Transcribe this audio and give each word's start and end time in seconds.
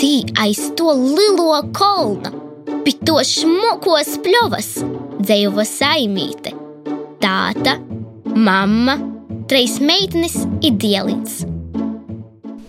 tī 0.00 0.24
aiz 0.40 0.70
to 0.78 0.94
lielo 0.96 1.60
kolna, 1.76 2.32
pie 2.86 2.94
to 3.04 3.20
šmukos 3.26 4.16
pļovas, 4.24 4.70
dzējuva 5.20 5.66
saimīte, 5.68 6.54
tāta, 7.20 7.76
mamma, 8.32 8.96
treis 9.50 9.76
meitenes 9.84 10.38
ir 10.64 10.78
dielins. 10.80 11.42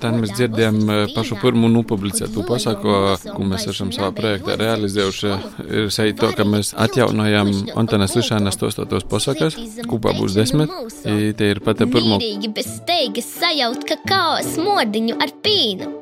Tad 0.01 0.17
mēs 0.17 0.31
dzirdējām 0.33 0.77
eh, 0.89 1.01
pašu 1.13 1.37
pirmo 1.37 1.69
nopublicētu 1.69 2.43
pasaku, 2.49 2.95
ko 3.21 3.45
mēs 3.45 3.67
esam 3.69 3.93
savā 3.93 4.09
projektā 4.17 4.57
realizējuši. 4.57 5.33
Ir 5.69 5.91
seja 5.93 6.17
to, 6.17 6.31
ka 6.35 6.47
mēs 6.49 6.73
atjaunojam 6.73 7.53
Antanas 7.77 8.17
Lišānas 8.17 8.57
tostotos 8.57 9.05
pasakas, 9.05 9.59
kopā 9.85 10.17
būs 10.17 10.35
desmit. 10.35 10.73
Te 11.05 11.53
ir 11.53 11.61
pat 11.63 11.85
pirmo. 11.85 12.17
bez 12.57 12.75
steigas 12.81 13.29
sajaut 13.37 13.85
kakao 13.87 14.39
smordiņu 14.55 15.21
ar 15.21 15.37
pīnu. 15.45 16.00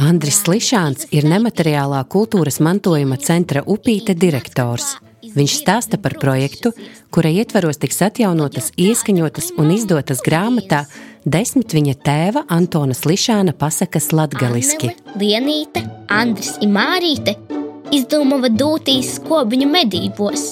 Andris 0.00 0.38
Lišāns 0.48 1.10
ir 1.12 1.26
nemateriālā 1.28 1.98
kultūras 2.08 2.56
mantojuma 2.64 3.18
centra 3.20 3.60
Upīte 3.68 4.14
direktors. 4.16 4.94
Viņš 5.34 5.56
stāsta 5.60 5.98
par 6.00 6.14
projektu, 6.22 6.72
kura 7.12 7.28
ietvaros 7.28 7.76
tiks 7.82 8.00
atjaunotas, 8.06 8.70
ieskaņotas 8.80 9.50
un 9.60 9.74
izdotas 9.74 10.24
grāmatā 10.24 10.86
desmit 11.28 11.76
viņa 11.76 11.96
tēva 12.06 12.46
Antona 12.48 12.96
Slišāna 12.96 13.52
pasakas 13.52 14.08
latgaliski. 14.16 14.94
Lienīte, 15.20 15.84
Andris 16.08 16.56
Imārīte 16.64 17.36
izdomāja 17.92 18.54
dūtīs 18.56 19.18
skobiņu 19.18 19.68
medībos. 19.68 20.48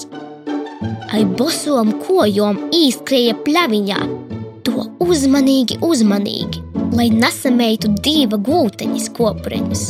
Ai 1.09 1.25
bosom 1.25 1.97
kojom 2.05 2.67
īskrēja 2.85 3.41
pļaviņā, 3.49 4.01
to 4.69 4.91
uzmanīgi, 5.09 5.81
uzmanīgi, 5.81 6.68
lai 6.97 7.09
nesameitu 7.13 7.91
diva 8.03 8.39
gūteņas 8.41 9.11
kopureņus. 9.17 9.85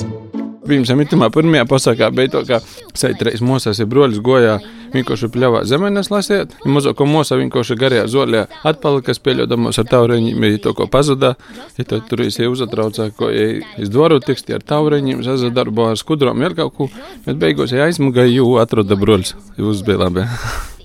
Pirms 0.68 0.90
tam 0.90 1.00
itamā 1.00 1.30
pirmajā 1.32 1.64
pasakā 1.68 2.10
to, 2.28 2.42
ka 2.44 2.58
seitreiz 2.98 3.40
mūsās 3.40 3.78
ir 3.80 3.88
broļus 3.88 4.20
gojā 4.20 4.58
vienkārši 4.92 5.30
pļavā 5.32 5.62
zemenes 5.68 6.10
lasiet, 6.12 6.52
un 6.64 6.74
mazāko 6.76 7.06
mūsā 7.08 7.38
vienkārši 7.40 7.76
garajā 7.80 8.04
zoļā 8.12 8.44
atpalikas 8.68 9.22
pieļaudamos 9.24 9.80
ar 9.80 9.88
taureņiem, 9.88 10.44
ja 10.44 10.62
to 10.66 10.74
ko 10.76 10.88
pazudā, 10.92 11.34
ja 11.78 11.88
to 11.88 12.02
tur 12.10 12.26
ir 12.26 12.48
uzatraucā, 12.52 13.10
ko 13.16 13.32
ja 13.32 13.50
iz 13.80 13.92
dvoru 13.92 14.20
tiksti 14.24 14.58
ar 14.58 14.64
taureņiem, 14.64 15.24
sazadarbo 15.24 15.88
ar 15.92 16.00
skudrom, 16.00 16.44
vēl 16.44 16.56
kaut 16.58 16.74
ko, 16.76 16.90
bet 17.24 17.40
beigās 17.40 17.72
ja 17.72 17.88
aizmuga, 17.88 18.28
jū 18.28 18.58
atroda 18.60 18.98
broļus, 19.00 19.36
jūs 19.56 19.86
bija 19.88 20.04
labi. 20.04 20.28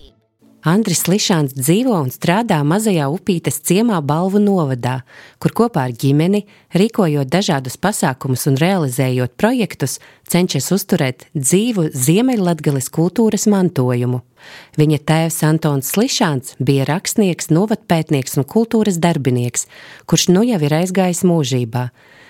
Andris 0.64 1.02
Lišāns 1.12 1.52
dzīvo 1.58 1.98
un 2.06 2.08
strādā 2.08 2.62
mazajā 2.64 3.10
upītes 3.12 3.58
ciemā 3.68 3.98
Balvu 4.00 4.40
novadā, 4.40 5.02
kur 5.44 5.52
kopā 5.52 5.90
ar 5.90 5.92
ģimeni, 6.00 6.46
rīkojot 6.72 7.28
dažādus 7.28 7.76
pasākumus 7.84 8.46
un 8.48 8.56
realizējot 8.62 9.34
projektus, 9.36 9.98
cenšas 10.32 10.70
uzturēt 10.72 11.26
dzīvu 11.36 11.90
Ziemeļlatgales 11.92 12.88
kultūras 12.96 13.44
mantojumu. 13.52 14.22
Viņa 14.80 15.00
tēvs 15.04 15.42
Antons 15.50 15.90
Lišāns 16.00 16.56
bija 16.64 16.86
rakstnieks, 16.88 17.52
novatpētnieks 17.52 18.40
un 18.40 18.48
kultūras 18.48 19.02
darbinieks, 19.04 19.68
kurš 20.08 20.30
nu 20.32 20.46
jau 20.48 20.62
ir 20.64 20.76
aizgājis 20.78 21.26
mūžībā. 21.28 21.90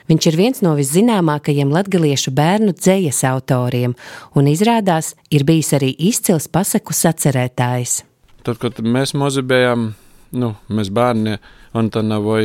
Viņš 0.09 0.29
ir 0.31 0.39
viens 0.39 0.63
no 0.65 0.73
viszināmākajiem 0.79 1.69
latgaliešu 1.69 2.33
bērnu 2.33 2.73
dzējas 2.79 3.21
autoriem, 3.29 3.93
un 4.33 4.49
izrādās 4.49 5.13
ir 5.29 5.45
bijis 5.45 5.69
arī 5.77 5.93
izcils 6.09 6.49
pasaku 6.49 6.97
sacerētājs. 6.97 8.01
Tad, 8.43 8.59
kad 8.61 8.79
mēs 8.83 9.13
mazi 9.15 9.43
bijām, 9.45 9.93
nu, 10.35 10.55
mēs 10.73 10.89
bērni, 10.93 11.37
Antona 11.73 12.19
vai 12.21 12.43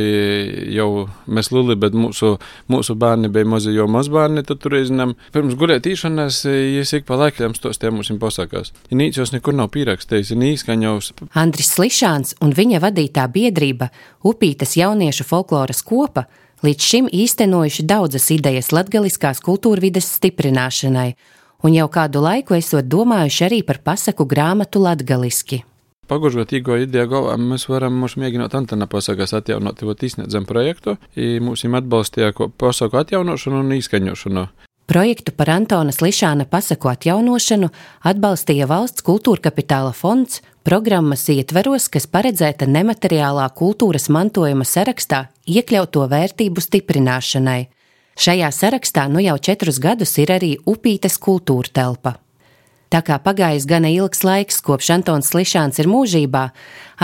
jau 0.73 1.05
mēs 1.29 1.51
luli, 1.53 1.75
bet 1.77 1.93
mūsu, 1.93 2.31
mūsu 2.71 2.95
bērni 2.97 3.29
bija 3.29 3.45
mazi, 3.45 3.75
jau 3.75 3.85
mazbērni, 3.91 4.41
tad 4.45 4.57
tur 4.63 4.73
iznam. 4.79 5.13
Pirms 5.35 5.53
gulētīšanas, 5.59 6.39
es 6.81 6.93
ik 6.97 7.05
pa 7.05 7.19
laikam 7.19 7.53
tos 7.53 7.77
tie 7.77 7.91
mums 7.93 8.09
pasakās. 8.21 8.73
Ja 8.89 8.97
nīc 8.97 9.21
jūs 9.21 9.35
nekur 9.35 9.53
nav 9.53 9.69
pierakstījis, 9.75 10.33
ir 10.33 10.41
nīskaņaus. 10.41 11.11
Andris 11.37 11.69
Slišāns 11.75 12.39
un 12.41 12.57
viņa 12.57 12.81
vadītā 12.87 13.27
biedrība 13.29 13.91
Upītas 14.25 14.73
jauniešu 14.79 15.29
folkloras 15.29 15.85
kopa 15.85 16.25
līdz 16.65 16.89
šim 16.89 17.13
īstenojuši 17.13 17.85
daudzas 17.85 18.31
idejas 18.33 18.73
latgaliskās 18.73 19.45
kultūrvides 19.45 20.09
stiprināšanai, 20.17 21.09
un 21.61 21.77
jau 21.77 21.89
kādu 21.93 22.25
laiku 22.25 22.57
esot 22.57 22.89
domājuši 22.89 23.45
arī 23.45 23.61
par 23.67 23.83
pasaku 23.85 24.25
grāmatu 24.25 24.81
latgaliski. 24.81 25.67
Īgo 26.09 26.77
ideju 26.81 27.09
galvā, 27.11 27.35
mēs 27.37 27.67
varam 27.69 27.99
mums 28.01 28.17
mēģināt 28.17 28.55
Antona 28.57 28.87
pasakas 28.89 29.33
atjaunot, 29.37 29.81
jo 29.81 29.93
izsniedzam 29.93 30.45
projektu, 30.49 30.97
i 31.15 31.37
mūs 31.43 31.65
im 31.65 31.77
atbalstīja 31.77 32.33
pasaku 32.57 32.97
atjaunošanu 33.03 33.61
un 33.61 33.77
izskaņošanu. 33.77 34.47
Projektu 34.89 35.31
par 35.37 35.51
Antonas 35.53 35.99
Lišāna 36.01 36.47
pasaku 36.49 36.89
atjaunošanu 36.89 37.67
atbalstīja 38.09 38.65
Valsts 38.65 39.03
kultūra 39.05 39.43
kapitāla 39.45 39.91
fonds 39.93 40.41
programmas 40.65 41.27
ietveros, 41.29 41.85
kas 41.93 42.07
paredzēta 42.09 42.65
nemateriālā 42.65 43.45
kultūras 43.53 44.09
mantojuma 44.09 44.65
sarakstā 44.65 45.27
iekļauto 45.45 46.07
vērtību 46.09 46.63
stiprināšanai. 46.65 47.61
Šajā 48.19 48.49
sarakstā 48.49 49.05
nu 49.13 49.21
jau 49.21 49.37
četrus 49.37 49.77
gadus 49.79 50.17
ir 50.17 50.33
arī 50.33 50.55
Upītes 50.65 51.21
kultūra 51.21 51.69
telpa. 51.69 52.15
Tā 52.89 53.03
kā 53.05 53.19
pagājis 53.21 53.67
gana 53.69 53.91
ilgs 53.93 54.23
laiks, 54.25 54.63
kopš 54.65 54.89
Antons 54.95 55.29
Slišāns 55.29 55.77
ir 55.77 55.89
mūžībā, 55.91 56.47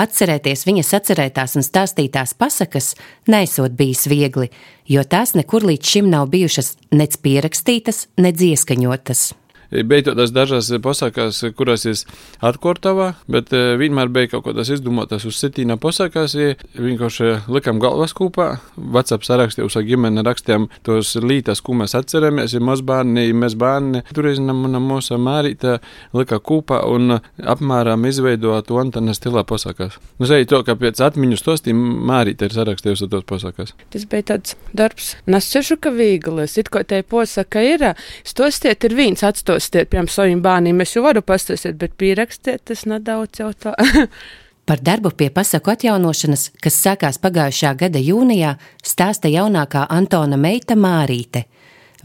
atcerēties 0.01 0.65
viņa 0.65 0.85
sacerētās 0.87 1.53
un 1.59 1.67
stāstītās 1.67 2.33
pasakas 2.33 2.95
nesot 3.29 3.77
bijis 3.77 4.07
viegli, 4.09 4.49
jo 4.89 5.05
tās 5.05 5.37
nekur 5.37 5.69
līdz 5.69 5.95
šim 5.95 6.09
nav 6.09 6.31
bijušas 6.33 6.75
nec 6.89 7.21
pierakstītas, 7.21 8.07
nec 8.17 8.41
ieskaņotas 8.41 9.27
bija 9.71 10.09
tādas 10.11 10.33
dažas 10.35 10.69
pasakas, 10.83 11.41
kuras 11.57 11.85
es 11.89 12.05
atkārtoju, 12.45 13.11
bet 13.31 13.53
eh, 13.55 13.73
vienmēr 13.79 14.11
bija 14.13 14.35
kaut 14.35 14.45
kādas 14.49 14.69
izdomātas 14.73 15.25
uz 15.27 15.37
septiņām 15.41 15.79
pasakās. 15.81 16.35
Vienkārši 16.75 17.31
likām 17.51 17.79
galvas 17.83 18.13
kopā, 18.17 18.47
WhatsApp 18.77 19.25
sarakstījus 19.27 19.77
ar 19.79 19.85
ģimeni 19.87 20.23
rakstījām 20.25 20.67
tos 20.85 21.15
lītas, 21.21 21.61
ko 21.65 21.77
mēs 21.79 21.95
atceramies, 21.97 22.55
ir 22.55 22.65
mazbērni, 22.65 23.27
mēs 23.35 23.57
bērni. 23.59 24.03
Turizmam 24.15 24.65
un 24.67 24.79
mūsu 24.83 25.17
mērītā 25.21 25.77
lika 26.15 26.39
kopā 26.43 26.81
un 26.91 27.17
apmēram 27.19 28.05
izveidoja 28.09 28.63
to 28.67 28.79
Antona 28.81 29.15
stilā 29.17 29.45
pasakās. 29.47 29.97
Nu, 30.19 30.29
zēju 30.29 30.49
to, 30.51 30.61
ka 30.67 30.77
pēc 30.79 31.01
atmiņu 31.07 31.39
stostiem 31.39 31.79
mērītā 32.09 32.49
ir 32.49 32.57
sarakstījusi 32.57 33.09
tos 33.11 33.25
pasakās. 33.29 33.75
Tas 33.93 34.07
bija 34.11 34.29
tāds 34.33 34.55
darbs, 34.75 35.13
nesašu, 35.29 35.79
ka 35.81 35.93
vieglis, 35.95 36.57
it 36.61 36.71
ko 36.73 36.83
te 36.87 37.01
posaka 37.07 37.63
ir, 37.65 37.87
stostiet 38.27 38.85
ir 38.87 38.97
viens 38.97 39.23
atstos 39.25 39.54
pastāstiet, 39.55 39.89
piemēram, 39.91 40.11
saviem 40.11 40.41
bērniem. 40.43 40.81
Es 40.83 40.95
jau 40.95 41.05
varu 41.05 41.23
pastāstīt, 41.25 41.77
bet 41.79 41.95
pierakstīt 41.99 42.65
tas 42.69 42.85
nedaudz 42.89 43.41
jau 43.41 43.51
tā. 43.53 43.75
Par 44.65 44.81
darbu 44.81 45.11
pie 45.13 45.29
pasaku 45.29 45.75
atjaunošanas, 45.75 46.47
kas 46.61 46.79
sākās 46.81 47.19
pagājušā 47.21 47.75
gada 47.77 48.01
jūnijā, 48.01 48.55
stāsta 48.81 49.29
jaunākā 49.29 49.85
Antona 49.93 50.39
meita 50.41 50.73
Mārīte. 50.73 51.45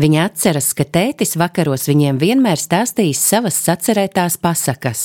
Viņa 0.01 0.27
atceras, 0.29 0.69
ka 0.77 0.85
tētis 0.85 1.39
vakaros 1.41 1.89
viņiem 1.89 2.21
vienmēr 2.21 2.61
stāstījis 2.61 3.25
savas 3.33 3.57
sacerētās 3.65 4.37
pasakas. 4.41 5.03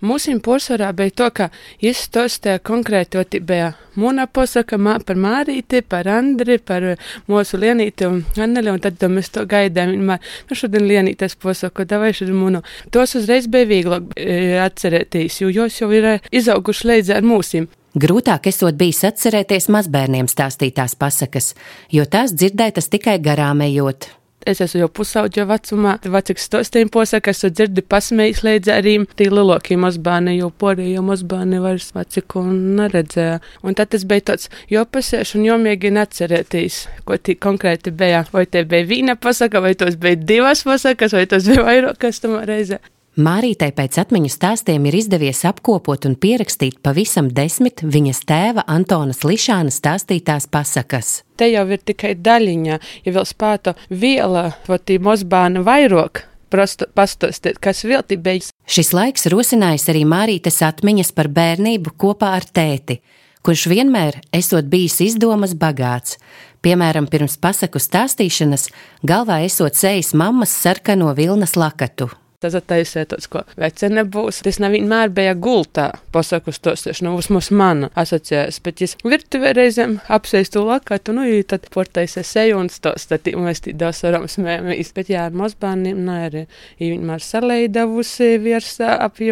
Mūsim 0.00 0.40
porcelānā 0.44 0.92
bija 0.96 1.14
to, 1.20 1.28
ka 1.34 1.48
izstāstīja 1.84 2.62
konkrēti, 2.64 3.18
jo 3.18 3.42
bija 3.44 3.72
mūna 3.98 4.26
posaka 4.26 4.78
mā, 4.80 4.96
par 5.04 5.18
Mārīti, 5.20 5.82
par 5.82 6.08
Andri, 6.08 6.58
par 6.58 6.86
mūsu 7.30 7.60
Lienīti 7.60 8.08
un 8.08 8.22
Anneli, 8.40 8.72
un 8.72 8.80
tad 8.82 9.02
mēs 9.12 9.32
to 9.34 9.44
gaidām. 9.48 9.92
Vienmēr, 9.92 10.32
nu 10.48 10.58
šodien 10.58 10.86
Lienītes 10.88 11.36
posaka, 11.42 11.86
davai 11.88 12.14
šodien 12.16 12.38
mūnu. 12.38 12.62
Tos 12.94 13.16
uzreiz 13.20 13.50
bija 13.52 13.68
vieglāk 13.68 14.16
e, 14.16 14.56
atcerēties, 14.62 15.42
jo 15.42 15.52
jūs 15.52 15.82
jau 15.82 15.92
ir 15.92 16.14
izauguši 16.32 16.92
līdz 16.92 17.14
ar 17.18 17.26
mūsim. 17.26 17.68
Grūtāk 17.92 18.48
esot 18.48 18.78
bijis 18.80 19.02
atcerēties 19.04 19.68
mazbērniem 19.68 20.30
stāstītās 20.30 20.96
pasakas, 20.96 21.52
jo 21.92 22.06
tās 22.08 22.32
dzirdētas 22.32 22.88
tikai 22.94 23.18
garām 23.20 23.60
ejot. 23.66 24.08
Es 24.46 24.60
esmu 24.64 24.80
jau 24.80 24.88
pusauģa 24.98 25.44
vecumā, 25.46 25.92
vecāks 26.14 26.48
stostiem 26.48 26.90
posaka, 26.92 27.30
es 27.30 27.44
dzirdu 27.46 27.84
pasmējis 27.86 28.40
līdz 28.46 28.70
arī 28.74 28.94
tī 29.18 29.28
lielākie 29.30 29.76
mazbērni, 29.78 30.34
jo 30.40 30.48
porējo 30.62 31.04
mazbērni 31.06 31.60
vairs 31.62 31.92
veciku 31.94 32.42
neredzēja. 32.50 33.38
Un 33.62 33.78
tad 33.78 33.92
tas 33.94 34.06
bija 34.08 34.26
tāds, 34.32 34.50
jo 34.72 34.82
pasēšu 34.82 35.38
un 35.38 35.46
jomīgi 35.46 35.92
neatcerēties, 35.94 36.80
ko 37.06 37.18
tī 37.18 37.36
konkrēti 37.38 37.94
bija. 37.94 38.24
Vai 38.32 38.46
te 38.50 38.64
bija 38.66 38.88
vīna 38.88 39.18
pasaka, 39.20 39.62
vai 39.62 39.76
tos 39.78 40.00
bija 40.00 40.18
divas 40.18 40.64
pasakas, 40.66 41.14
vai 41.14 41.28
tos 41.30 41.46
bija 41.46 41.68
vairāk, 41.68 42.02
kas 42.02 42.22
tam 42.24 42.40
reizē. 42.48 42.80
Mārītai 43.12 43.74
pēc 43.76 43.98
atmiņu 44.00 44.30
stāstiem 44.32 44.86
ir 44.88 44.94
izdevies 44.96 45.42
apkopot 45.44 46.06
un 46.08 46.14
pierakstīt 46.16 46.78
pavisam 46.80 47.26
desmit 47.28 47.82
viņas 47.84 48.22
tēva 48.24 48.62
Antonas 48.64 49.20
Lišāna 49.28 49.68
stāstītās 49.68 50.46
pasakas. 50.48 51.18
Te 51.36 51.50
jau 51.52 51.66
ir 51.68 51.82
tikai 51.84 52.14
daļiņa, 52.16 52.78
ja 53.04 53.12
vēl 53.12 53.26
spētu 53.28 53.74
viela, 53.90 54.54
vai 54.64 54.78
tī 54.80 54.96
mozbāna 54.96 55.60
vairāk 55.60 56.22
pastāstīt, 56.48 57.60
kas 57.60 57.84
vēl 57.84 58.00
tī 58.08 58.16
bija. 58.16 58.48
Šis 58.64 58.94
laiks 58.96 59.28
rosinājis 59.28 59.90
arī 59.92 60.06
Mārītes 60.08 60.62
atmiņas 60.64 61.12
par 61.12 61.28
bērnību 61.28 61.92
kopā 62.00 62.32
ar 62.38 62.48
tēti, 62.48 63.02
kurš 63.44 63.66
vienmēr 63.74 64.22
esot 64.32 64.72
bijis 64.72 65.02
izdomas 65.04 65.52
bagāts. 65.52 66.16
Piemēram, 66.64 67.12
pirms 67.12 67.36
pasaku 67.36 67.76
stāstīšanas 67.76 68.70
galvā 69.04 69.42
esot 69.44 69.76
sejas 69.76 70.14
mammas 70.16 70.56
sarkano 70.64 71.12
vilnas 71.12 71.58
lakatu. 71.60 72.08
Tas 72.42 72.56
attaisīja 72.58 73.06
tāds, 73.12 73.28
ko 73.30 73.44
veci 73.60 73.90
nebūs. 73.92 74.42
Tas 74.46 74.58
nevienmēr 74.62 75.12
bija 75.14 75.34
gultā. 75.38 75.88
Pasaku 76.14 76.52
stosties, 76.54 77.02
nu, 77.04 77.14
vismaz 77.18 77.52
mana 77.54 77.90
asociējas, 77.98 78.60
bet 78.64 78.82
es 78.84 78.96
virtuvē 79.06 79.54
reizēm 79.56 79.98
apsēstu 80.12 80.64
lakatu, 80.66 81.14
nu, 81.16 81.26
tad 81.48 81.68
portaisē 81.72 82.24
seju 82.26 82.58
un 82.60 82.70
stos, 82.72 83.08
tad 83.10 83.30
mēs 83.32 83.64
tī 83.64 83.76
dos 83.78 84.02
varam 84.04 84.28
smēmīs. 84.30 84.92
Bet 84.96 85.12
jā, 85.12 85.28
ar 85.30 85.36
mazbārniem, 85.38 86.02
nē, 86.06 86.18
arī 86.28 86.46
vienmēr 86.82 87.22
saleidavusi 87.24 88.34
virsā 88.42 88.96
ap 89.06 89.22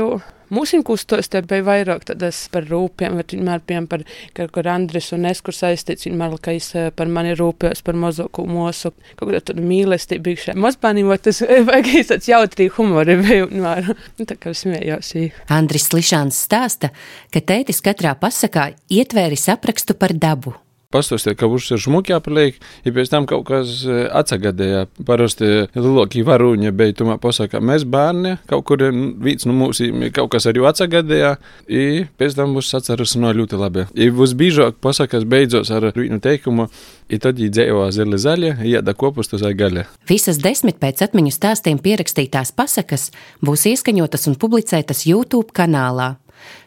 jau. 0.50 0.56
Mūsim 0.56 0.82
kustos 0.86 1.28
te 1.30 1.42
bija 1.42 1.64
vairāk 1.64 2.04
tādas 2.08 2.48
par 2.52 2.66
rūpiem, 2.68 3.16
bet 3.16 3.34
vienmēr 3.34 3.60
piemēram 3.66 3.88
par, 3.88 4.04
ka, 4.34 4.48
kur 4.48 4.68
Andris 4.68 5.12
un 5.12 5.26
es, 5.26 5.40
kur 5.40 5.54
saistīts, 5.54 6.06
vienmēr, 6.06 6.38
ka 6.42 6.52
es 6.52 6.74
eh, 6.74 6.90
par 6.90 7.08
mani 7.08 7.34
rūpējos 7.34 7.82
par 7.86 7.94
mazāku 7.94 8.46
mūsu, 8.48 8.92
kaut 9.16 9.30
kāda 9.30 9.42
tāda 9.50 9.62
mīlestība 9.64 10.28
bijušai 10.30 10.56
mazbāniem, 10.60 11.10
vai 11.10 11.18
tas 11.18 11.42
vajag 11.42 11.92
tāds 12.10 12.28
jautri 12.30 12.70
humori 12.76 13.18
bija 13.20 13.46
vienmēr. 13.46 13.94
Nu, 14.20 14.26
tā 14.28 14.34
kā 14.36 14.52
smējos. 14.56 15.12
Andris 15.52 15.88
Lišāns 15.94 16.38
stāsta, 16.46 16.90
ka 17.32 17.40
tētis 17.40 17.80
katrā 17.84 18.12
pasakā 18.18 18.70
ietvēris 18.92 19.48
aprakstu 19.54 19.96
par 19.96 20.12
dabu 20.16 20.56
pastāstīja, 20.90 21.36
ka 21.38 21.46
ir 21.46 21.78
žmuki 21.78 22.14
apliek, 22.16 22.56
ja 22.82 22.92
pēc 22.94 23.12
tam 23.12 23.26
kaut 23.30 23.44
kas 23.46 23.84
e, 23.86 23.98
atsagadēja. 24.10 24.88
Parasti 25.06 25.46
lielākie 25.76 26.24
varuņi 26.26 26.72
bija 26.74 26.96
tumā 26.98 27.14
pasakā, 27.22 27.60
mēs 27.62 27.84
bērni, 27.86 28.36
kaut 28.50 28.64
kur 28.66 28.82
vīts 28.82 29.46
no 29.46 29.54
mums 29.54 29.78
kaut 30.16 30.32
kas 30.34 30.48
arī 30.50 30.64
atsagadēja, 30.66 31.36
i 31.70 32.08
pēc 32.18 32.34
tam 32.40 32.56
būs 32.58 32.72
atceras 32.80 33.14
no 33.22 33.30
ļoti 33.38 33.60
labi. 33.60 33.86
I 33.94 34.10
būs 34.14 34.34
bīžāk 34.34 34.82
pasakas 34.82 35.28
beidzos 35.30 35.70
ar 35.70 35.92
vienu 35.94 36.18
teikumu, 36.22 36.66
i 37.06 37.22
tad 37.22 37.38
dzējo 37.38 37.86
zili 37.94 38.18
zaļa, 38.18 38.56
ieda 38.66 38.94
kopustus 38.98 39.46
ai 39.46 39.54
gaļa. 39.54 39.86
Visas 40.10 40.42
desmit 40.42 40.82
pēc 40.82 41.06
atmiņu 41.06 41.36
stāstiem 41.38 41.78
pierakstītās 41.78 42.50
pasakas 42.58 43.12
būs 43.46 43.68
ieskaņotas 43.70 44.26
un 44.26 44.38
publicētas 44.42 45.06
YouTube 45.06 45.54
kanālā. 45.54 46.16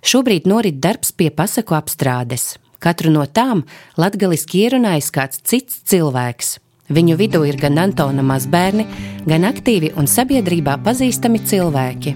Šobrīd 0.06 0.48
norit 0.48 0.80
darbs 0.80 1.12
pie 1.12 1.34
pasaku 1.34 1.75
apstrādes. 1.75 2.54
Katru 2.83 3.13
no 3.13 3.24
tām 3.24 3.63
latgaliski 3.95 4.65
ierunājis 4.65 5.09
kāds 5.15 5.39
cits 5.47 5.80
cilvēks. 5.88 6.57
Viņu 6.91 7.15
vidū 7.15 7.45
ir 7.47 7.56
gan 7.62 7.80
Antona 7.80 8.25
mazbērni, 8.27 8.83
gan 9.24 9.47
aktīvi 9.47 9.94
un 10.00 10.09
sabiedrībā 10.12 10.75
pazīstami 10.83 11.39
cilvēki. 11.47 12.15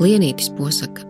Lienītis 0.00 0.48
posaka. 0.56 1.04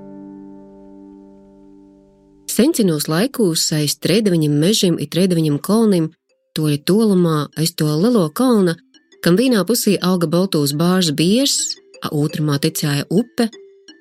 Sencinos 2.50 3.06
laikos 3.10 3.62
aiz 3.74 3.94
trēdeviņam 4.02 4.58
mežiem 4.62 4.98
un 4.98 5.10
trēdeviņam 5.10 5.60
kalnim, 5.62 6.10
toļi 6.58 6.82
tolumā 6.86 7.38
aiz 7.58 7.72
to 7.78 7.86
lielo 8.02 8.26
kalna, 8.30 8.74
kam 9.22 9.38
vienā 9.38 9.62
pusī 9.66 9.96
auga 10.02 10.28
baltos 10.30 10.74
bāžas 10.74 11.14
biers, 11.18 11.56
a 12.04 12.10
otrumā 12.12 12.58
tecēja 12.62 13.06
upe, 13.10 13.48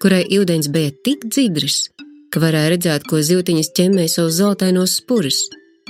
kurai 0.02 0.26
ūdens 0.38 0.68
bija 0.74 0.92
tik 1.06 1.30
dzidrs, 1.30 1.88
ka 2.34 2.42
varēja 2.42 2.74
redzēt, 2.74 3.06
ko 3.10 3.22
zīltiņas 3.22 3.70
ķemmē 3.78 4.08
savus 4.10 4.40
zeltainos 4.40 4.98
spurus, 5.00 5.44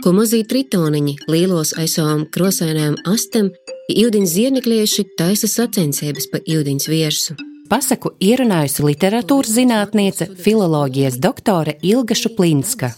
ko 0.04 0.12
mazīt 0.16 0.50
tritoniņi 0.51 1.16
lielos 1.31 1.72
aiz 1.80 1.95
savām 1.98 2.28
krosainajām 2.34 3.00
astēm, 3.10 3.54
Ildiņas 3.92 4.31
ziednieklieši 4.31 5.04
taisa 5.19 5.48
sacensības 5.51 6.30
pa 6.31 6.40
Ildiņas 6.40 6.86
viersu. 6.88 7.36
Pasaku 7.68 8.13
ierunājusi 8.24 8.86
literatūras 8.86 9.51
zinātniece, 9.57 10.30
filoloģijas 10.40 11.18
doktore 11.19 11.75
Ilga 11.84 12.16
Šuplinska. 12.16 12.94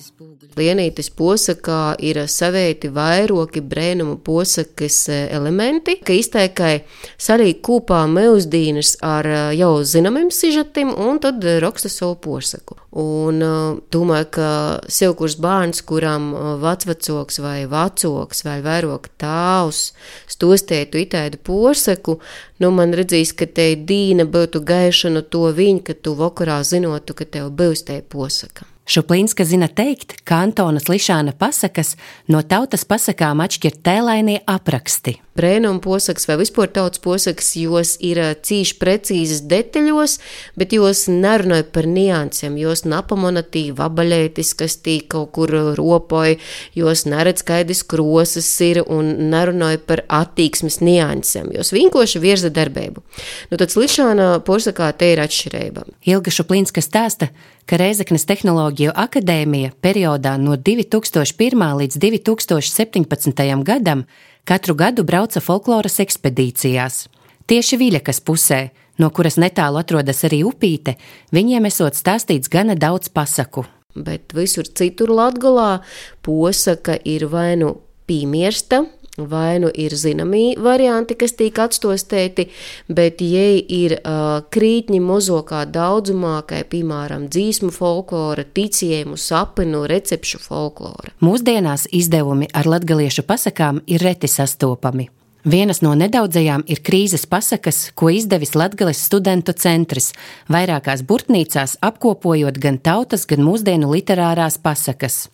Lienītes 0.55 1.09
posakā 1.11 1.97
ir 1.99 2.21
saveiti 2.31 2.87
vairoki 2.95 3.59
brēnumu 3.59 4.15
posakas 4.23 5.01
e, 5.11 5.17
elementi, 5.35 5.97
ka 5.99 6.13
izteikai 6.15 6.85
sarīk 7.19 7.59
kūpā 7.67 8.05
meuzdīnas 8.07 8.93
ar 9.03 9.27
e, 9.27 9.39
jau 9.59 9.73
zināmiem 9.83 10.29
sižetim 10.31 10.93
un 10.95 11.19
tad 11.19 11.43
raksta 11.59 11.91
savu 11.91 12.15
posaku. 12.23 12.77
Un 13.03 13.43
e, 13.43 13.49
domāju, 13.91 14.29
ka 14.37 14.51
silkurs 14.87 15.35
bērns, 15.43 15.83
kuram 15.89 16.29
vecvacoks 16.63 17.41
vai 17.43 17.57
vacoks 17.67 18.45
vai 18.47 18.61
vairoka 18.63 19.11
tāvs 19.19 19.89
stostētu 20.31 21.01
itaidu 21.03 21.41
posaku, 21.43 22.21
nu 22.63 22.69
man 22.77 22.95
redzīs, 22.95 23.35
ka 23.35 23.43
te 23.43 23.73
dīna 23.75 24.23
būtu 24.23 24.63
gaiša 24.63 25.11
no 25.17 25.25
to 25.27 25.49
viņa, 25.59 25.83
ka 25.91 25.97
tu 25.99 26.15
vakarā 26.15 26.61
zinotu, 26.63 27.11
ka 27.11 27.27
tev 27.27 27.51
būs 27.59 27.83
te 27.91 27.99
posaka. 28.07 28.69
Šuplīnska 28.85 29.45
zina 29.49 29.65
teikt, 29.65 30.19
ka 30.29 30.43
Antonas 30.45 30.85
Lišāna 30.91 31.33
pasakas 31.37 31.95
no 32.29 32.43
tautas 32.45 32.85
pasakām 32.85 33.41
atšķir 33.41 33.79
tēlainie 33.81 34.43
apraksti. 34.45 35.17
Brēnuma 35.35 35.81
posaks 35.83 36.29
vai 36.29 36.37
vispār 36.39 36.69
tautas 36.71 37.01
posaks, 37.03 37.49
jos 37.59 37.95
ir 37.99 38.21
cīši 38.47 38.77
precīzas 38.79 39.41
detaļos, 39.51 40.13
bet 40.55 40.71
jos 40.71 41.05
nerunāja 41.11 41.65
par 41.75 41.89
niansēm, 41.91 42.55
jos 42.61 42.85
napamonatīvi 42.87 43.73
vabaļētis, 43.75 44.53
kas 44.55 44.77
tī 44.85 45.01
kaut 45.11 45.33
kur 45.35 45.51
ropoja, 45.75 46.37
jos 46.77 47.03
neredz 47.11 47.43
skaidrs 47.43 47.83
krosas 47.83 48.47
ir 48.63 48.79
un 48.85 49.09
nerunāja 49.33 49.81
par 49.83 50.05
attīksmes 50.07 50.79
niansēm, 50.79 51.51
jos 51.57 51.73
vinkoši 51.75 52.21
virza 52.23 52.51
darbību. 52.55 53.03
Nu, 53.51 53.59
tad 53.59 53.75
Lišāna 53.75 54.37
posakā 54.47 54.87
te 54.95 55.11
ir 55.11 55.19
atšķirība. 55.23 55.83
Ilga 56.07 56.31
Šuplīnska 56.31 56.79
stāsta, 56.79 57.27
ka 57.67 57.79
Reizeknas 57.81 58.23
Tehnoloģiju 58.29 58.93
akadēmija 59.03 59.73
periodā 59.83 60.37
no 60.39 60.55
2001. 60.55 61.65
līdz 61.81 61.99
2017. 61.99 63.43
gadam 63.67 64.05
katru 64.45 64.75
gadu 64.77 65.03
brauca 65.03 65.41
folkloras 65.41 65.99
ekspedīcijās. 66.03 67.05
Tieši 67.49 67.77
Viļakas 67.81 68.21
pusē, 68.25 68.59
no 69.01 69.09
kuras 69.13 69.39
netālu 69.41 69.81
atrodas 69.81 70.23
arī 70.27 70.43
upīte, 70.45 70.95
viņiem 71.35 71.67
esot 71.69 71.97
stāstīts 71.97 72.51
gana 72.51 72.77
daudz 72.77 73.09
pasaku. 73.13 73.65
Bet 73.95 74.33
visur 74.35 74.67
citur 74.67 75.13
Latgolā 75.15 75.79
posaka 76.25 76.97
ir 77.07 77.27
vai 77.31 77.55
nu 77.59 77.75
pīmiersta, 78.09 78.83
Vai 79.17 79.61
nu 79.63 79.69
ir 79.71 79.95
zināmi 79.95 80.57
varianti, 80.59 81.15
kas 81.15 81.37
tiek 81.39 81.55
atstostēti, 81.63 82.49
bet, 82.91 83.21
ja 83.23 83.45
ir 83.55 83.95
uh, 84.01 84.43
krītņi 84.51 84.99
mozokā 84.99 85.63
daudzumā, 85.71 86.41
kā 86.49 86.59
piemēram 86.67 87.29
dzīsmu 87.31 87.71
folklora, 87.71 88.43
ticējumu, 88.43 89.15
sapinu, 89.15 89.85
recepšu 89.87 90.41
folklora. 90.43 91.15
Mūsdienās 91.23 91.87
izdevumi 91.95 92.51
ar 92.51 92.67
latgaliešu 92.67 93.23
pasakām 93.23 93.85
ir 93.87 94.03
reti 94.03 94.27
sastopami. 94.27 95.07
Vienas 95.45 95.83
no 95.85 95.91
nedaudzajām 95.93 96.63
ir 96.73 96.79
krīzes 96.81 97.27
pasakas, 97.29 97.91
ko 97.93 98.09
izdevis 98.09 98.55
Latvijas 98.57 99.03
studentu 99.05 99.53
centrs, 99.53 100.09
vairākās 100.49 101.03
burtnīcās 101.05 101.77
apkopojot 101.85 102.57
gan 102.57 102.81
tautas, 102.81 103.27
gan 103.29 103.45
mūsdienu 103.45 103.91
literārās 103.93 104.57
pasakas. 104.57 105.27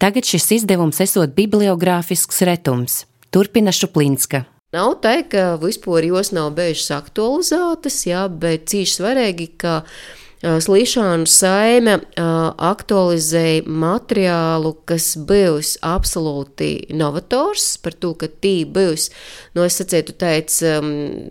Tagad 0.00 0.24
šis 0.24 0.48
izdevums 0.62 1.02
esot 1.04 1.36
bibliogrāfisks 1.36 2.40
retums. 2.48 3.04
Turpina 3.30 3.70
Šuplinska. 3.70 4.44
Nav 4.74 4.96
tā, 5.02 5.20
ka 5.26 5.54
vispār 5.62 6.06
jos 6.06 6.32
nav 6.34 6.52
bijušas 6.54 6.90
aktualizētas, 6.96 7.98
jā, 8.06 8.24
bet 8.42 8.68
cīši 8.70 8.96
svarīgi, 8.96 9.46
ka 9.58 9.80
Slīšānu 10.40 11.26
saime 11.28 11.98
aktualizēja 12.16 13.66
materiālu, 13.68 14.70
kas 14.88 15.12
bijis 15.28 15.74
absolūti 15.84 16.94
novators, 16.96 17.74
par 17.84 17.92
to, 18.00 18.14
ka 18.16 18.30
tī 18.40 18.64
bijis, 18.64 19.10
nu, 19.52 19.66
es 19.66 19.76
sacītu, 19.76 20.14
teic, 20.16 20.48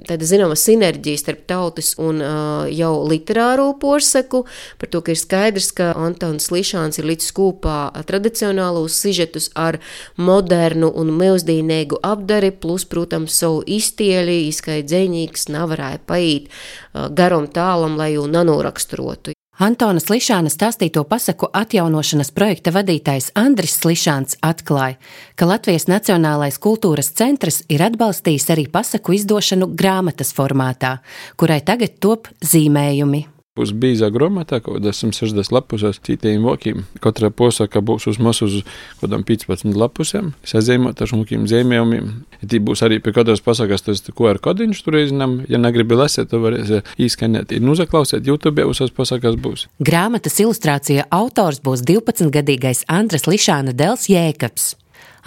tāda 0.06 0.28
zināma 0.30 0.54
sinerģija 0.54 1.22
starp 1.24 1.42
tautas 1.50 1.96
un 1.98 2.22
jau 2.70 2.92
literāro 3.10 3.72
porsaku, 3.82 4.44
par 4.78 4.94
to, 4.94 5.02
ka 5.02 5.16
ir 5.16 5.22
skaidrs, 5.24 5.72
ka 5.74 5.90
Antons 5.98 6.52
Slīšāns 6.52 7.02
ir 7.02 7.10
līdz 7.10 7.32
skūpā 7.32 7.80
tradicionālos 8.06 8.94
sižetus 8.94 9.50
ar 9.58 9.80
modernu 10.22 10.92
un 10.94 11.16
milzdīnīgu 11.18 11.98
apdari, 12.06 12.54
plus, 12.54 12.86
protams, 12.86 13.42
savu 13.42 13.66
iztieļi, 13.66 14.38
izskaidzīnīgs, 14.54 15.50
nevarēja 15.50 16.06
paīt 16.06 16.54
garam 16.94 17.50
tālam, 17.50 17.98
lai 17.98 18.12
jau 18.14 18.30
nanoraksturu 18.30 18.99
raksturotu. 19.00 19.32
Antonas 19.60 20.06
Lišāna 20.08 20.48
stāstīto 20.48 21.04
pasaku 21.04 21.50
atjaunošanas 21.52 22.32
projekta 22.32 22.72
vadītājs 22.72 23.34
Andris 23.36 23.82
Lišāns 23.84 24.38
atklāja, 24.42 24.96
ka 25.36 25.46
Latvijas 25.46 25.90
Nacionālais 25.92 26.56
kultūras 26.58 27.12
centrs 27.12 27.64
ir 27.68 27.84
atbalstījis 27.84 28.48
arī 28.56 28.70
pasaku 28.72 29.18
izdošanu 29.18 29.68
grāmatas 29.76 30.32
formātā, 30.32 31.00
kurai 31.36 31.60
tagad 31.60 32.00
top 32.00 32.32
zīmējumi 32.40 33.39
būs 33.60 33.74
bīzā 33.76 34.10
grāmatā, 34.14 34.60
kaut 34.64 34.80
kādā 34.80 34.94
160 34.96 35.52
lapusēs, 35.54 36.00
citiem 36.06 36.46
vokiem. 36.48 36.86
Katra 37.04 37.32
posaka 37.34 37.82
būs 37.86 38.08
uz 38.12 38.20
mums 38.22 38.42
uz 38.46 38.60
kaut 38.64 39.08
kādām 39.08 39.26
15 39.28 39.78
lapusēm, 39.80 40.32
sazīmot 40.48 41.02
ar 41.02 41.12
šmukiem 41.12 41.48
zīmējumiem. 41.50 42.12
Tī 42.46 42.62
būs 42.64 42.84
arī 42.86 43.02
pie 43.04 43.14
katras 43.16 43.44
pasakas 43.44 43.86
tas 43.86 44.04
QR 44.08 44.40
kodiņš 44.44 44.84
tur 44.86 45.00
iznam. 45.02 45.40
Ja 45.52 45.60
negribi 45.62 45.98
lasīt, 46.00 46.30
to 46.32 46.42
varēs 46.44 46.92
īskanēt. 47.02 47.54
Ir 47.56 47.66
nuzaklausīt, 47.66 48.28
YouTube 48.30 48.68
uzas 48.70 48.94
pasakas 48.96 49.40
būs. 49.40 49.68
Grāmatas 49.84 50.40
ilustrācija 50.40 51.10
autors 51.16 51.62
būs 51.66 51.84
12-gadīgais 51.88 52.86
Andres 52.92 53.28
Lišāna 53.28 53.76
Dels 53.76 54.08
Jēkabs. 54.12 54.76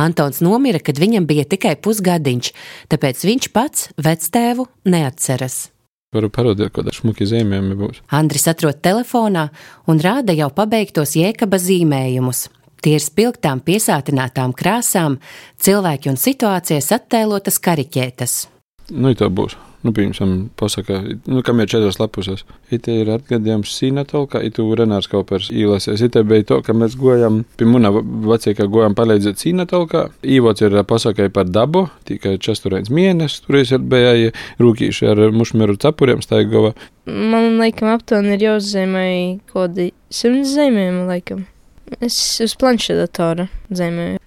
Antons 0.00 0.41
nomira, 0.41 0.81
kad 0.81 0.97
viņam 0.97 1.26
bija 1.29 1.45
tikai 1.49 1.75
pusgadiņš, 1.85 2.55
tāpēc 2.93 3.29
viņš 3.29 3.52
pats 3.52 3.93
vectēvu 4.00 4.67
neatceras. 4.88 5.67
Varu 6.12 6.28
parādīt, 6.28 6.69
kāda 6.76 6.92
šmuki 6.92 7.25
zīmējumi 7.25 7.76
būs. 7.81 8.02
Andris 8.12 8.45
atrod 8.50 8.83
telefonā 8.85 9.47
un 9.88 10.00
rāda 10.04 10.35
jau 10.37 10.50
pabeigtos 10.52 11.14
jēkaba 11.16 11.57
zīmējumus. 11.57 12.50
Tie 12.83 12.97
ir 12.99 13.04
spilgtām, 13.04 13.62
piesātinātām 13.64 14.52
krāsām, 14.59 15.21
cilvēki 15.62 16.11
un 16.12 16.19
situācijas 16.21 16.90
attēlotas 16.99 17.61
kariķētas. 17.62 18.35
Nu, 18.92 19.14
tā 19.16 19.31
būs. 19.33 19.57
Nu, 19.83 19.91
piemēram, 19.91 20.35
pasaka, 20.59 21.01
nu, 21.27 21.41
kam 21.43 21.59
ir 21.62 21.71
četras 21.71 21.99
lapusas. 21.99 22.45
Ite 22.71 22.95
ir 23.03 23.09
atgadījums 23.11 23.73
Sīnatolka, 23.75 24.39
itu 24.47 24.69
Renārs 24.79 25.09
Kaupers 25.11 25.49
īlasies. 25.51 26.05
Ite 26.07 26.23
bija 26.27 26.47
to, 26.53 26.61
ka 26.62 26.75
mēs 26.77 26.95
gojam, 26.99 27.41
pie 27.59 27.67
muna 27.67 27.91
vecākā 27.93 28.69
gojam 28.71 28.95
palīdzēt 28.99 29.43
Sīnatolkā. 29.43 30.05
Īvots 30.23 30.62
ir 30.62 30.79
pasakai 30.87 31.27
par 31.35 31.51
dabu, 31.51 31.89
tikai 32.07 32.37
časturēns 32.43 32.93
mēnesis, 32.95 33.43
tur 33.43 33.59
ir 33.59 33.87
bija 33.91 34.31
rūkīši 34.62 35.11
ar 35.11 35.25
mušmeru 35.35 35.75
cepuriem 35.83 36.23
staigova. 36.23 36.77
Man 37.11 37.59
laikam 37.59 37.91
aptuveni 37.91 38.37
ir 38.37 38.47
jāuzzīmē 38.47 39.07
kaut 39.51 39.73
kādi 39.73 39.91
simts 40.15 40.55
zīmējumi 40.55 41.09
laikam. 41.11 41.47
Es 42.01 42.17
uz 42.45 42.55
planšetatora 42.59 43.49
zīmēju. 43.75 44.23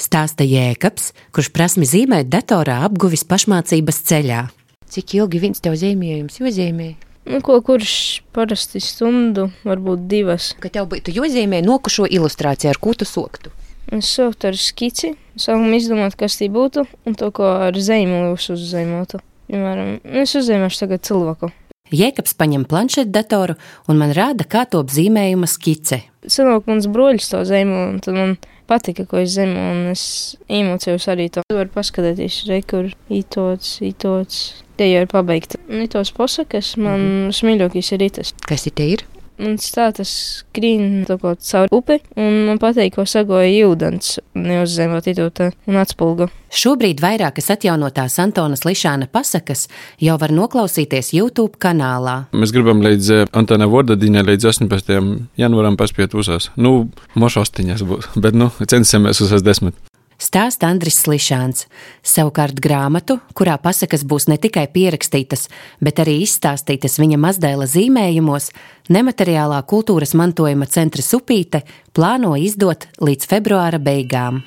Stāsta 0.00 0.46
Jēkabs, 0.46 1.10
kurš 1.34 1.50
prasmi 1.52 1.84
zīmēt 1.88 2.30
datorā 2.32 2.78
apguvis 2.86 3.26
pašmācības 3.28 4.00
ceļā. 4.08 4.46
Cik 4.90 5.12
ilgi 5.20 5.38
viens 5.38 5.62
tev 5.62 5.76
zīmējums 5.78 6.40
iezīmē? 6.42 6.88
Nu, 7.30 7.38
ko 7.46 7.60
kurš 7.62 7.92
parasti 8.34 8.80
stundu, 8.82 9.50
varbūt 9.62 10.08
divas. 10.10 10.48
Kad 10.58 10.74
tev 10.74 10.88
būtu 10.90 11.14
jāzīmē 11.14 11.60
nokušo 11.62 12.08
ilustrāciju, 12.10 12.72
ar 12.72 12.80
ko 12.82 12.96
tu 12.98 13.06
soktu? 13.06 13.52
Es 13.94 14.10
sāktu 14.16 14.48
ar 14.50 14.58
skici, 14.58 15.12
sākumā 15.38 15.78
izdomāt, 15.78 16.16
kas 16.18 16.40
tī 16.40 16.50
būtu, 16.50 16.88
un 17.06 17.18
to, 17.18 17.30
ko 17.34 17.52
ar 17.68 17.78
zīmolu 17.78 18.34
uzzīmētu. 18.34 19.22
Piemēram, 19.50 19.96
es 20.24 20.34
uzzīmēšu 20.38 20.82
tagad 20.82 21.06
cilvēku. 21.06 21.52
Jēkabs 21.94 22.34
paņem 22.38 22.66
planšetdatoru 22.70 23.56
un 23.90 23.98
man 23.98 24.14
rāda, 24.14 24.46
kā 24.46 24.64
top 24.70 24.90
zīmējuma 24.94 25.46
skice. 25.50 26.02
Senāk 26.26 26.66
mans 26.70 26.90
broļs 26.90 27.30
to 27.30 27.44
zīmolu, 27.46 27.94
un 27.94 28.02
tad 28.02 28.18
man 28.18 28.36
patika, 28.70 29.06
ko 29.10 29.20
es 29.20 29.34
zinu, 29.36 29.58
un 29.58 29.92
es 29.92 30.04
iemācījos 30.48 31.08
arī 31.12 31.28
to. 31.34 31.44
Var 31.54 31.70
paskatīties, 31.74 32.42
re, 32.50 32.60
kur 32.62 32.90
ītots, 33.10 33.78
ītots. 33.86 34.42
Tie 34.80 34.88
jau 34.88 35.04
ir 35.04 35.10
pabeigti. 35.10 35.60
Nitos 35.68 36.14
posakas, 36.16 36.76
man 36.80 37.00
mm 37.00 37.08
-hmm. 37.08 37.40
smīļākais 37.40 37.94
ir 37.96 38.06
itas. 38.10 38.34
Kas 38.48 38.66
ir 38.66 39.04
ir? 39.40 39.46
Un 39.50 39.56
stātas 39.60 40.10
skrien 40.40 41.06
caur 41.08 41.72
upi, 41.72 41.98
un 42.16 42.46
man 42.48 42.60
patīk, 42.60 42.94
ko 42.96 43.06
sagoja 43.08 43.48
jūdens, 43.48 44.18
neuzzīmot 44.36 45.08
itūta 45.10 45.50
un 45.66 45.80
atspulgu. 45.80 46.30
Šobrīd 46.50 47.00
vairākas 47.02 47.50
atjaunotās 47.54 48.18
Antonas 48.22 48.64
Lišāna 48.66 49.06
pasakas 49.10 49.68
jau 50.02 50.16
var 50.18 50.34
noklausīties 50.34 51.12
YouTube 51.14 51.60
kanālā. 51.62 52.24
Mēs 52.34 52.54
gribam 52.54 52.82
līdz 52.84 53.12
eh, 53.14 53.28
Antona 53.38 53.70
Vordadiņai 53.70 54.26
līdz 54.32 54.50
18. 54.52 54.98
janvaram 55.40 55.78
paspiet 55.80 56.16
uzās. 56.18 56.50
Nu, 56.58 56.90
moš 57.14 57.40
ostiņas 57.44 57.86
būs, 57.86 58.10
bet 58.18 58.36
nu, 58.38 58.50
censimies 58.66 59.22
uzās 59.22 59.46
desmit 59.46 59.78
stāsta 60.20 60.68
Andris 60.70 61.00
Slišāns. 61.02 61.64
Savukārt 62.06 62.60
grāmatu, 62.62 63.18
kurā 63.34 63.56
pasakas 63.62 64.04
būs 64.04 64.28
ne 64.30 64.36
tikai 64.40 64.66
pierakstītas, 64.72 65.48
bet 65.80 66.02
arī 66.02 66.20
izstāstītas 66.26 67.00
viņa 67.00 67.18
mazdēla 67.20 67.68
zīmējumos, 67.70 68.50
nemateriālā 68.92 69.62
kultūras 69.70 70.14
mantojuma 70.18 70.68
centra 70.70 71.04
Supīte 71.04 71.64
plāno 71.96 72.36
izdot 72.38 72.86
līdz 73.00 73.30
februāra 73.30 73.80
beigām. 73.82 74.44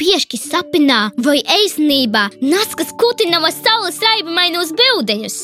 Piešķi 0.00 0.40
sapnā 0.40 1.02
vai 1.22 1.38
eiznībā 1.60 2.24
naskas 2.40 2.90
kutinama 2.98 3.52
saules 3.54 4.00
raibamainos 4.02 4.72
bildeņus. 4.80 5.38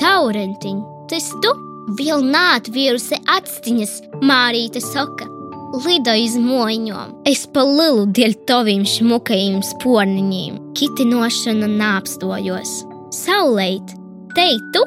Taurentiņ, 0.00 0.82
tas 1.12 1.30
tu 1.44 1.54
vēl 2.00 2.24
nātvīrusi 2.32 3.22
atstiņas, 3.36 3.96
Mārīte 4.26 4.82
saka 4.82 5.35
lidoju 5.84 6.24
iz 6.24 6.36
moņom. 6.40 7.14
Es 7.28 7.44
pa 7.52 7.64
lielu 7.66 8.06
dēļ 8.16 8.34
taviem 8.48 8.84
šmukajiem 8.88 9.60
sporniņiem, 9.66 10.58
kitinošana 10.78 11.68
nāpstojos. 11.76 12.72
Saulēt, 13.14 13.94
teitu, 14.36 14.82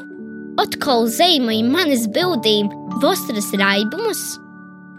atkal 0.62 1.08
zeimoja 1.12 1.64
manis 1.68 2.08
bildīm 2.16 2.72
vostras 3.04 3.52
raibumus, 3.60 4.22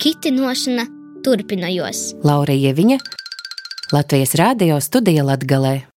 kitinošana 0.01 0.87
turpinājos. 1.27 2.11
Laura 2.25 2.57
Ieviņa, 2.57 3.01
Latvijas 3.93 4.37
Rādio 4.39 4.81
studija 4.85 5.27
Latgalē. 5.27 5.81